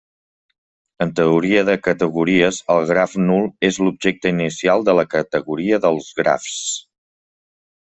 En 1.05 1.11
teoria 1.19 1.61
de 1.67 1.75
categories 1.89 2.63
el 2.77 2.89
graf 2.93 3.15
nul 3.27 3.47
és 3.71 3.79
l'objecte 3.85 4.35
inicial 4.39 4.91
de 4.91 4.99
la 5.03 5.09
categoria 5.15 5.85
dels 5.89 6.13
grafs. 6.25 6.63